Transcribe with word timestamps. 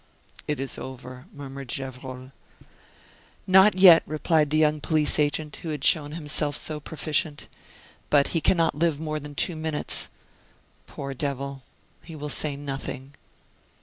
"It 0.47 0.59
is 0.59 0.79
over," 0.79 1.27
murmured 1.31 1.67
Gevrol. 1.67 2.31
"Not 3.45 3.77
yet," 3.77 4.01
replied 4.07 4.49
the 4.49 4.57
young 4.57 4.81
police 4.81 5.19
agent, 5.19 5.57
who 5.57 5.69
had 5.69 5.83
shown 5.83 6.13
himself 6.13 6.57
so 6.57 6.79
proficient; 6.79 7.47
"but 8.09 8.29
he 8.29 8.41
can 8.41 8.57
not 8.57 8.73
live 8.73 8.99
more 8.99 9.19
than 9.19 9.35
two 9.35 9.55
minutes. 9.55 10.09
Poor 10.87 11.13
devil! 11.13 11.61
he 12.01 12.15
will 12.15 12.29
say 12.29 12.55
nothing." 12.55 13.13